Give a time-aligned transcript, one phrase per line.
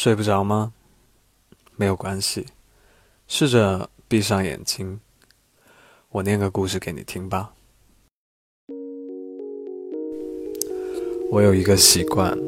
[0.00, 0.72] 睡不着吗？
[1.74, 2.46] 没有关系，
[3.26, 5.00] 试着闭上眼睛，
[6.10, 7.52] 我念个故事给你听吧。
[11.32, 12.38] 我有一个习惯，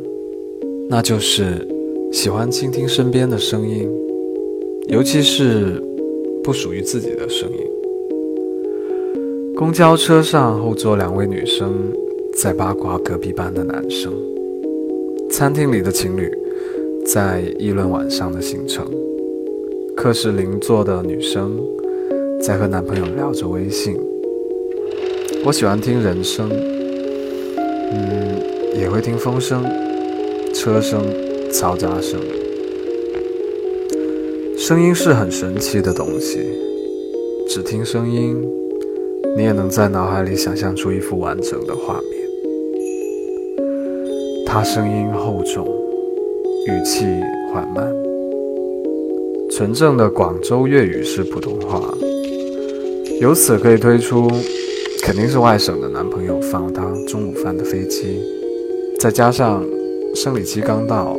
[0.88, 1.66] 那就是
[2.12, 3.90] 喜欢倾听身边的声音，
[4.86, 5.82] 尤其是
[6.44, 7.58] 不属于自己的声音。
[9.56, 11.92] 公交车上后座两位女生
[12.32, 14.12] 在八卦隔壁班的男生，
[15.28, 16.32] 餐厅里的情侣
[17.12, 18.86] 在议论晚上的行程。
[19.96, 21.60] 课室邻座的女生
[22.40, 23.96] 在和男朋友聊着微信。
[25.44, 26.48] 我喜欢听人声，
[27.58, 29.64] 嗯，也会听风声、
[30.54, 31.02] 车声、
[31.50, 32.20] 嘈杂声。
[34.56, 36.38] 声音是很神奇的东西，
[37.48, 38.40] 只听声音，
[39.36, 42.20] 你也能在脑海里想象出一幅完整的画面。
[44.46, 45.66] 他声音厚重，
[46.66, 47.06] 语气
[47.52, 47.90] 缓慢。
[49.50, 51.82] 纯正的广州粤语式普通话，
[53.20, 54.28] 由此可以推出，
[55.02, 58.22] 肯定是外省的男朋友放了她中午饭的飞机，
[58.98, 59.64] 再加上
[60.14, 61.16] 生理期刚到，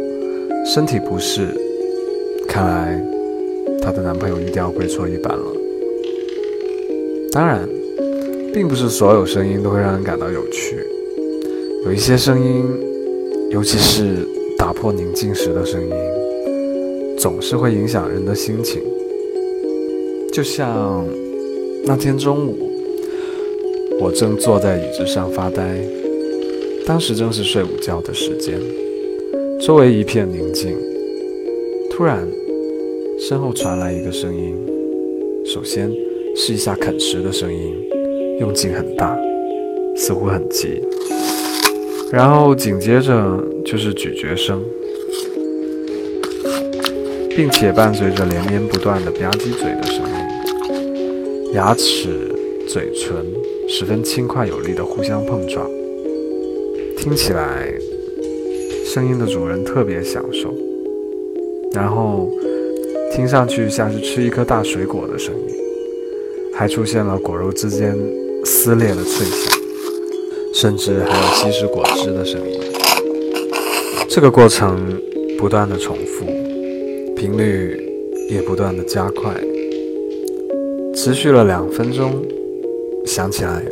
[0.65, 1.47] 身体不适，
[2.47, 3.03] 看来
[3.81, 5.45] 她的男朋友一定要跪搓衣板了。
[7.31, 7.67] 当然，
[8.53, 10.77] 并不是所有声音都会让人感到有趣，
[11.85, 12.63] 有一些声音，
[13.49, 14.27] 尤其是
[14.61, 15.89] 打破宁静时的声音。
[17.17, 18.79] 总是会影响人的心情，
[20.31, 21.03] 就像
[21.83, 22.71] 那天中午，
[23.99, 25.63] 我正坐在椅子上发呆，
[26.85, 28.59] 当时正是睡午觉的时间，
[29.59, 30.77] 周围一片宁静。
[31.89, 32.27] 突然，
[33.17, 34.55] 身后传来一个声音，
[35.43, 35.91] 首先
[36.35, 37.75] 是一下啃食的声音，
[38.39, 39.19] 用劲很大，
[39.95, 40.83] 似乎很急，
[42.11, 44.61] 然后紧接着就是咀嚼声。
[47.33, 52.09] 并且伴随着连绵不断的吧唧嘴的声音，牙齿、
[52.67, 53.25] 嘴唇
[53.69, 55.65] 十分轻快有力的互相碰撞，
[56.97, 57.73] 听起来
[58.85, 60.53] 声音的主人特别享受。
[61.71, 62.29] 然后
[63.15, 65.55] 听上去像是吃一颗大水果的声音，
[66.53, 67.97] 还出现了果肉之间
[68.43, 69.60] 撕裂的脆响，
[70.61, 72.59] 甚至还有吸食果汁的声音。
[74.07, 74.95] 这个过程
[75.35, 76.23] 不断的重复。
[77.15, 77.75] 频率
[78.29, 79.33] 也不断的加快，
[80.93, 82.23] 持续了两分钟。
[83.07, 83.63] 想起来，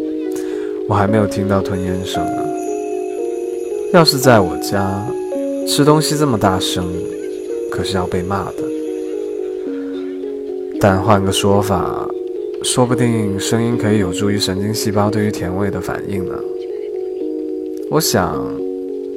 [0.88, 2.44] 我还没有听到吞咽声呢。
[3.94, 5.08] 要是在我家
[5.68, 6.92] 吃东西这么大声，
[7.70, 8.64] 可是要被骂的。
[10.80, 12.10] 但换个说法，
[12.64, 16.34] 说不定声音可以有助于神经细胞对于甜味的反应呢。
[17.92, 18.36] 我想，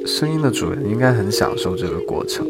[0.05, 2.47] 声音的主人应该很享受这个过程。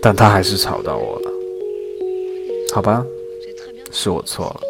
[0.00, 1.30] 但他还是吵到我了，
[2.72, 3.04] 好吧，
[3.92, 4.60] 是我错了，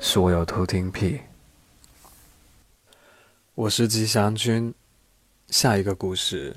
[0.00, 1.20] 是我有偷听癖。
[3.56, 4.72] 我是吉祥君，
[5.48, 6.54] 下一个故事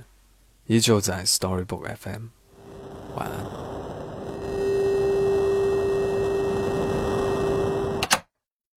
[0.68, 2.26] 依旧在 Storybook FM，
[3.16, 3.69] 晚安。